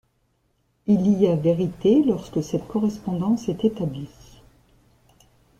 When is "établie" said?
3.65-4.41